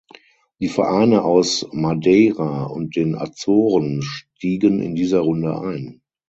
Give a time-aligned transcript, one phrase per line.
[0.59, 6.01] Die Vereine aus Madeira und den Azoren stiegen in dieser Runde ein.